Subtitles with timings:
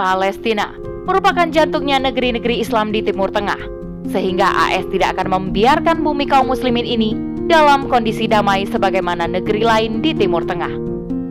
[0.00, 0.72] Palestina
[1.04, 3.60] merupakan jantungnya negeri-negeri Islam di Timur Tengah,
[4.08, 7.12] sehingga AS tidak akan membiarkan bumi kaum muslimin ini
[7.44, 10.72] dalam kondisi damai sebagaimana negeri lain di Timur Tengah.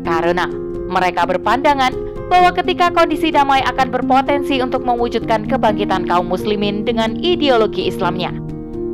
[0.05, 0.45] Karena
[0.85, 1.89] mereka berpandangan
[2.29, 8.29] bahwa ketika kondisi damai akan berpotensi untuk mewujudkan kebangkitan kaum muslimin dengan ideologi Islamnya.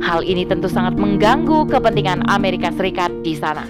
[0.00, 3.68] Hal ini tentu sangat mengganggu kepentingan Amerika Serikat di sana.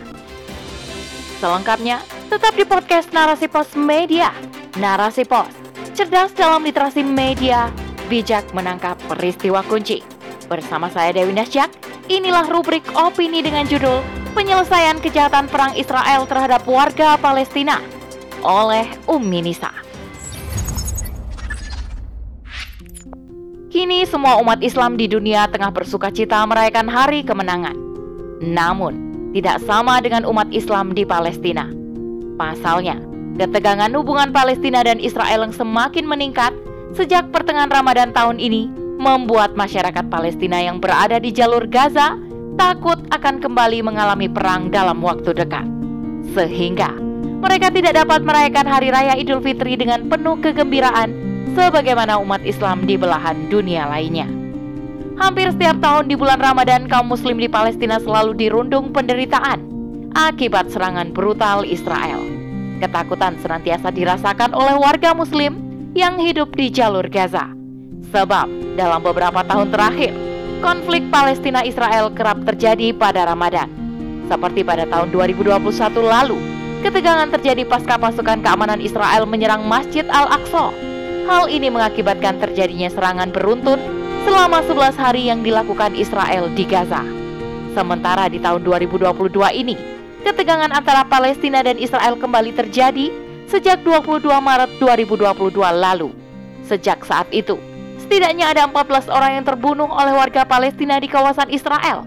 [1.42, 4.30] Selengkapnya, tetap di podcast Narasi Pos Media.
[4.74, 5.46] Narasi Pos,
[5.94, 7.70] cerdas dalam literasi media,
[8.10, 10.02] bijak menangkap peristiwa kunci.
[10.46, 11.70] Bersama saya Dewi Nasyak,
[12.06, 14.02] inilah rubrik opini dengan judul
[14.36, 17.80] Penyelesaian Kejahatan Perang Israel terhadap Warga Palestina
[18.44, 19.72] oleh Ummi Nisa.
[23.72, 27.76] Kini semua umat Islam di dunia tengah bersuka cita merayakan hari kemenangan.
[28.40, 28.94] Namun,
[29.36, 31.68] tidak sama dengan umat Islam di Palestina.
[32.40, 32.96] Pasalnya,
[33.36, 36.52] ketegangan hubungan Palestina dan Israel yang semakin meningkat
[36.96, 42.16] sejak pertengahan Ramadan tahun ini membuat masyarakat Palestina yang berada di jalur Gaza
[42.56, 45.68] takut akan kembali mengalami perang dalam waktu dekat.
[46.32, 46.96] Sehingga
[47.44, 51.12] mereka tidak dapat merayakan hari raya Idul Fitri dengan penuh kegembiraan
[51.52, 54.26] sebagaimana umat Islam di belahan dunia lainnya.
[55.16, 59.64] Hampir setiap tahun di bulan Ramadan, kaum muslim di Palestina selalu dirundung penderitaan
[60.12, 62.20] akibat serangan brutal Israel.
[62.76, 65.56] Ketakutan senantiasa dirasakan oleh warga muslim
[65.96, 67.48] yang hidup di jalur Gaza.
[68.12, 70.12] Sebab dalam beberapa tahun terakhir,
[70.60, 73.72] konflik Palestina-Israel kerap terjadi pada Ramadan.
[74.28, 75.56] Seperti pada tahun 2021
[76.04, 76.36] lalu,
[76.84, 80.86] ketegangan terjadi pasca pasukan keamanan Israel menyerang Masjid Al-Aqsa
[81.26, 83.82] Hal ini mengakibatkan terjadinya serangan beruntun
[84.22, 87.02] selama 11 hari yang dilakukan Israel di Gaza.
[87.74, 89.74] Sementara di tahun 2022 ini,
[90.26, 93.14] ketegangan antara Palestina dan Israel kembali terjadi
[93.46, 96.10] sejak 22 Maret 2022 lalu.
[96.66, 97.54] Sejak saat itu,
[98.02, 102.02] setidaknya ada 14 orang yang terbunuh oleh warga Palestina di kawasan Israel.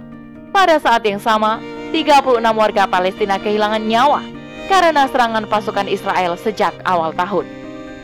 [0.51, 1.63] Pada saat yang sama,
[1.95, 4.19] 36 warga Palestina kehilangan nyawa
[4.67, 7.47] karena serangan pasukan Israel sejak awal tahun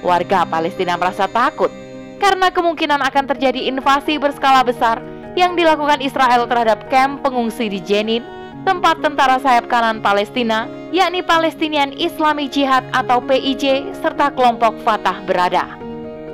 [0.02, 1.70] warga Palestina merasa takut
[2.18, 4.98] karena kemungkinan akan terjadi invasi berskala besar
[5.38, 8.26] yang dilakukan Israel terhadap kamp pengungsi di Jenin,
[8.66, 15.70] tempat tentara sayap kanan Palestina, yakni Palestinian Islamic Jihad atau PIJ, serta kelompok Fatah berada.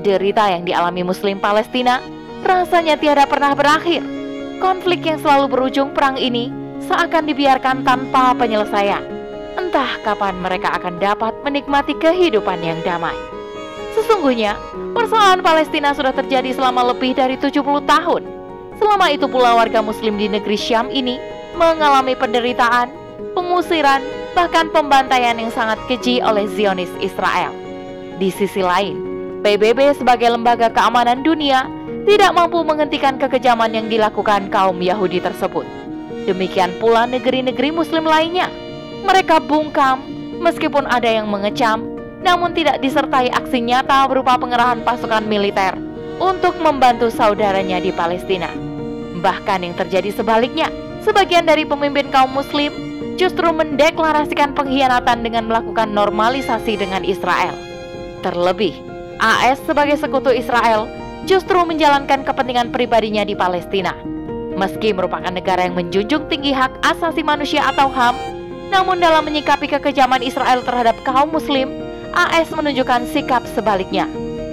[0.01, 2.01] Derita yang dialami Muslim Palestina
[2.41, 4.01] rasanya tiada pernah berakhir.
[4.57, 6.49] Konflik yang selalu berujung perang ini
[6.87, 9.03] seakan dibiarkan tanpa penyelesaian.
[9.59, 13.13] Entah kapan mereka akan dapat menikmati kehidupan yang damai.
[13.91, 14.55] Sesungguhnya,
[14.95, 18.23] persoalan Palestina sudah terjadi selama lebih dari 70 tahun.
[18.79, 21.19] Selama itu pula warga muslim di negeri Syam ini
[21.57, 22.91] mengalami penderitaan,
[23.35, 24.03] pengusiran,
[24.33, 27.51] bahkan pembantaian yang sangat keji oleh Zionis Israel.
[28.17, 28.97] Di sisi lain,
[29.41, 31.65] PBB sebagai lembaga keamanan dunia
[32.05, 35.65] tidak mampu menghentikan kekejaman yang dilakukan kaum Yahudi tersebut.
[36.29, 38.49] Demikian pula negeri-negeri muslim lainnya.
[39.01, 40.05] Mereka bungkam
[40.37, 41.91] meskipun ada yang mengecam
[42.21, 45.73] namun tidak disertai aksi nyata berupa pengerahan pasukan militer
[46.21, 48.49] untuk membantu saudaranya di Palestina.
[49.21, 50.69] Bahkan yang terjadi sebaliknya,
[51.01, 52.71] sebagian dari pemimpin kaum muslim
[53.17, 57.53] justru mendeklarasikan pengkhianatan dengan melakukan normalisasi dengan Israel.
[58.25, 58.77] Terlebih,
[59.21, 60.89] AS sebagai sekutu Israel
[61.29, 63.93] justru menjalankan kepentingan pribadinya di Palestina.
[64.57, 68.17] Meski merupakan negara yang menjunjung tinggi hak asasi manusia atau HAM,
[68.69, 71.69] namun dalam menyikapi kekejaman Israel terhadap kaum muslim,
[72.13, 74.05] AS menunjukkan sikap sebaliknya.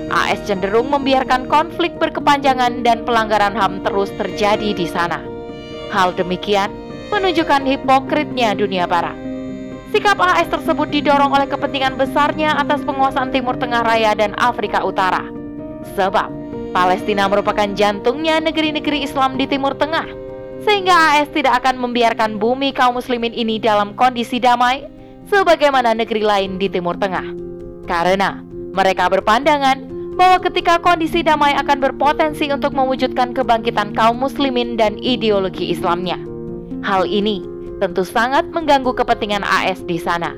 [0.08, 5.20] AS cenderung membiarkan konflik berkepanjangan dan pelanggaran HAM terus terjadi di sana.
[5.88, 6.68] Hal demikian
[7.08, 9.16] menunjukkan hipokritnya dunia barat.
[9.88, 15.24] Sikap AS tersebut didorong oleh kepentingan besarnya atas penguasaan Timur Tengah Raya dan Afrika Utara.
[15.96, 16.28] Sebab
[16.76, 20.04] Palestina merupakan jantungnya negeri-negeri Islam di Timur Tengah,
[20.68, 24.84] sehingga AS tidak akan membiarkan bumi kaum muslimin ini dalam kondisi damai
[25.32, 27.24] sebagaimana negeri lain di Timur Tengah
[27.88, 28.44] karena
[28.76, 29.87] mereka berpandangan
[30.18, 36.18] bahwa ketika kondisi damai akan berpotensi untuk mewujudkan kebangkitan kaum muslimin dan ideologi Islamnya.
[36.82, 37.46] Hal ini
[37.78, 40.34] tentu sangat mengganggu kepentingan AS di sana.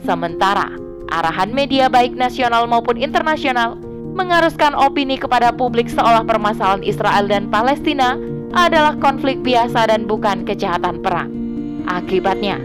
[0.00, 0.72] Sementara
[1.12, 3.76] arahan media baik nasional maupun internasional
[4.16, 8.16] mengharuskan opini kepada publik seolah permasalahan Israel dan Palestina
[8.56, 11.28] adalah konflik biasa dan bukan kejahatan perang.
[11.84, 12.56] Akibatnya,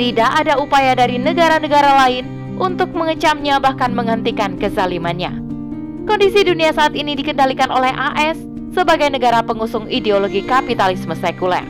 [0.00, 2.24] tidak ada upaya dari negara-negara lain
[2.56, 5.45] untuk mengecamnya bahkan menghentikan kezalimannya.
[6.06, 8.38] Kondisi dunia saat ini dikendalikan oleh AS
[8.70, 11.66] sebagai negara pengusung ideologi kapitalisme sekuler.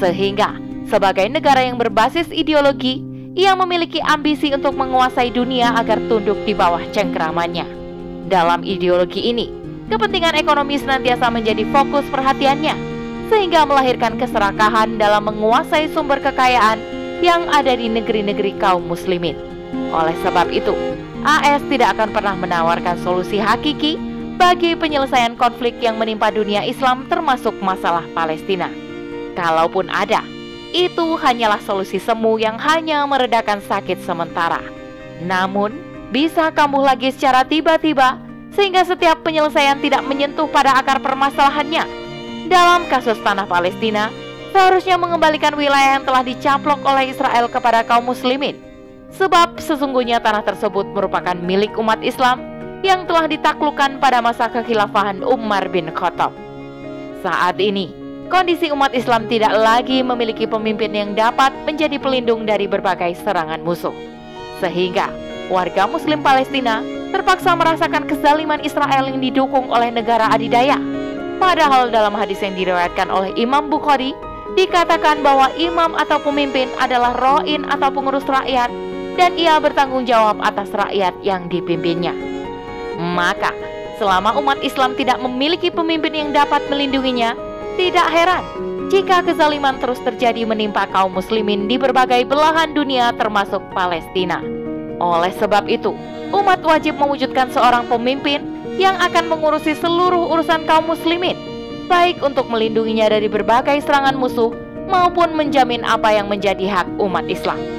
[0.00, 0.56] Sehingga
[0.88, 3.04] sebagai negara yang berbasis ideologi,
[3.36, 7.68] ia memiliki ambisi untuk menguasai dunia agar tunduk di bawah cengkeramannya.
[8.32, 9.52] Dalam ideologi ini,
[9.92, 12.72] kepentingan ekonomi senantiasa menjadi fokus perhatiannya,
[13.28, 16.80] sehingga melahirkan keserakahan dalam menguasai sumber kekayaan
[17.20, 19.36] yang ada di negeri-negeri kaum muslimin.
[19.94, 20.74] Oleh sebab itu,
[21.26, 23.96] AS tidak akan pernah menawarkan solusi hakiki
[24.36, 28.68] bagi penyelesaian konflik yang menimpa dunia Islam termasuk masalah Palestina.
[29.32, 30.20] Kalaupun ada,
[30.76, 34.60] itu hanyalah solusi semu yang hanya meredakan sakit sementara.
[35.24, 35.72] Namun,
[36.12, 38.20] bisa kambuh lagi secara tiba-tiba
[38.52, 41.84] sehingga setiap penyelesaian tidak menyentuh pada akar permasalahannya.
[42.46, 44.12] Dalam kasus tanah Palestina,
[44.54, 48.65] seharusnya mengembalikan wilayah yang telah dicaplok oleh Israel kepada kaum muslimin.
[49.16, 52.44] Sebab sesungguhnya tanah tersebut merupakan milik umat Islam
[52.84, 56.36] yang telah ditaklukkan pada masa kekhilafahan Umar bin Khattab.
[57.24, 57.88] Saat ini,
[58.28, 63.96] kondisi umat Islam tidak lagi memiliki pemimpin yang dapat menjadi pelindung dari berbagai serangan musuh.
[64.60, 65.08] Sehingga
[65.48, 70.76] warga muslim Palestina terpaksa merasakan kezaliman Israel yang didukung oleh negara adidaya.
[71.40, 74.12] Padahal dalam hadis yang diriwayatkan oleh Imam Bukhari
[74.56, 78.72] dikatakan bahwa imam atau pemimpin adalah roin atau pengurus rakyat
[79.16, 82.12] dan ia bertanggung jawab atas rakyat yang dipimpinnya.
[82.96, 83.52] Maka,
[83.96, 87.36] selama umat Islam tidak memiliki pemimpin yang dapat melindunginya,
[87.76, 88.44] tidak heran
[88.86, 94.38] jika kezaliman terus terjadi menimpa kaum muslimin di berbagai belahan dunia termasuk Palestina.
[95.02, 95.92] Oleh sebab itu,
[96.30, 98.40] umat wajib mewujudkan seorang pemimpin
[98.78, 101.36] yang akan mengurusi seluruh urusan kaum muslimin,
[101.90, 104.54] baik untuk melindunginya dari berbagai serangan musuh
[104.86, 107.75] maupun menjamin apa yang menjadi hak umat Islam.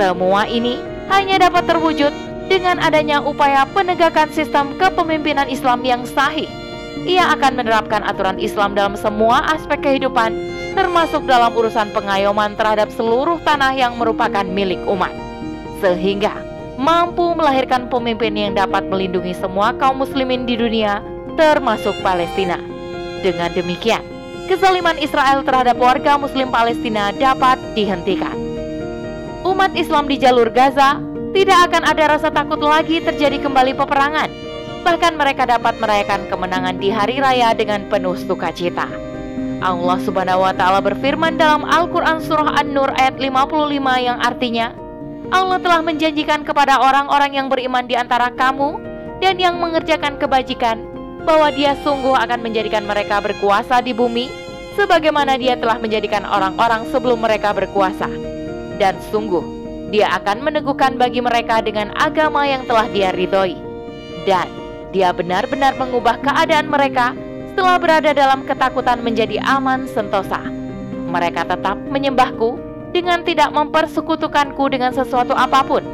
[0.00, 0.80] Semua ini
[1.12, 2.08] hanya dapat terwujud
[2.48, 6.48] dengan adanya upaya penegakan sistem kepemimpinan Islam yang sahih.
[7.04, 10.32] Ia akan menerapkan aturan Islam dalam semua aspek kehidupan,
[10.72, 15.12] termasuk dalam urusan pengayoman terhadap seluruh tanah yang merupakan milik umat,
[15.84, 16.32] sehingga
[16.80, 21.04] mampu melahirkan pemimpin yang dapat melindungi semua kaum muslimin di dunia,
[21.36, 22.56] termasuk Palestina.
[23.20, 24.00] Dengan demikian,
[24.48, 28.49] kezaliman Israel terhadap warga muslim Palestina dapat dihentikan.
[29.60, 30.96] Umat Islam di jalur Gaza
[31.36, 34.32] tidak akan ada rasa takut lagi terjadi kembali peperangan.
[34.88, 38.88] Bahkan mereka dapat merayakan kemenangan di hari raya dengan penuh sukacita.
[39.60, 44.72] Allah Subhanahu wa taala berfirman dalam Al-Qur'an surah An-Nur ayat 55 yang artinya
[45.28, 48.80] Allah telah menjanjikan kepada orang-orang yang beriman di antara kamu
[49.20, 50.80] dan yang mengerjakan kebajikan
[51.28, 54.24] bahwa Dia sungguh akan menjadikan mereka berkuasa di bumi
[54.80, 58.39] sebagaimana Dia telah menjadikan orang-orang sebelum mereka berkuasa.
[58.80, 59.44] Dan sungguh
[59.92, 63.58] dia akan meneguhkan bagi mereka dengan agama yang telah dia ridhoi.
[64.24, 64.48] Dan
[64.90, 67.12] dia benar-benar mengubah keadaan mereka
[67.52, 70.40] setelah berada dalam ketakutan menjadi aman sentosa.
[71.12, 72.56] Mereka tetap menyembahku
[72.94, 75.84] dengan tidak mempersekutukanku dengan sesuatu apa pun.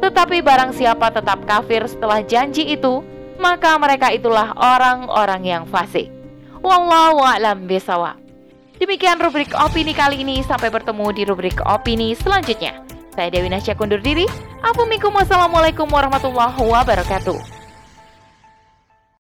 [0.00, 3.04] Tetapi barang siapa tetap kafir setelah janji itu,
[3.40, 6.12] maka mereka itulah orang-orang yang fasik.
[6.60, 8.29] Wallahu a'lam bisawab.
[8.80, 10.40] Demikian rubrik opini kali ini.
[10.40, 12.80] Sampai bertemu di rubrik opini selanjutnya.
[13.12, 14.24] Saya Dewi Nasya kundur diri.
[14.64, 17.59] Assalamualaikum warahmatullahi wabarakatuh.